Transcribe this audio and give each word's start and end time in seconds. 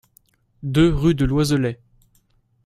deux 0.63 0.91
rue 0.91 1.13
de 1.13 1.25
Loiselet 1.25 1.79